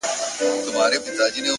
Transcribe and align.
راسره 0.03 0.97
جانانه; 1.05 1.49